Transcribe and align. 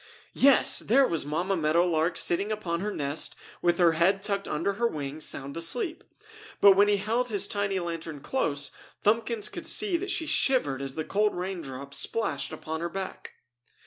Yes! 0.33 0.79
There 0.79 1.05
was 1.07 1.27
Mamma 1.27 1.55
Meadow 1.55 1.85
Lark 1.85 2.17
sitting 2.17 2.51
upon 2.51 2.79
her 2.79 2.91
nest 2.91 3.35
with 3.61 3.77
her 3.77 3.91
head 3.91 4.23
tucked 4.23 4.47
under 4.47 4.73
her 4.81 4.87
wing, 4.87 5.19
sound 5.21 5.55
asleep. 5.55 6.03
But 6.59 6.71
when 6.71 6.87
he 6.87 6.97
held 6.97 7.29
his 7.29 7.47
tiny 7.47 7.79
lantern 7.79 8.19
close, 8.21 8.71
Thumbkins 9.03 9.47
could 9.47 9.67
see 9.67 9.97
that 9.97 10.09
she 10.09 10.25
shivered 10.25 10.81
as 10.81 10.95
the 10.95 11.05
cold 11.05 11.35
raindrops 11.35 11.99
splashed 11.99 12.51
upon 12.51 12.81
her 12.81 12.89
back. 12.89 13.33